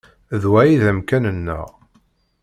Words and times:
D 0.41 0.43
wa 0.51 0.59
ay 0.63 0.73
d 0.81 0.83
amkan-nneɣ. 0.91 1.67